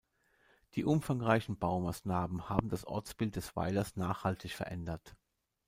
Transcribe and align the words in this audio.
Die 0.73 0.83
umfangreichen 0.83 1.57
Baumaßnahmen 1.59 2.49
haben 2.49 2.69
das 2.69 2.85
Ortsbild 2.87 3.35
des 3.35 3.55
Weilers 3.55 3.97
nachhaltig 3.97 4.49
verändert. 4.49 5.15